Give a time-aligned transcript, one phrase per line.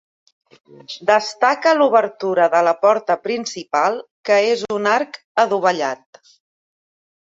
[1.09, 6.25] Destaca l'obertura de la porta principal que és un arc adovellat.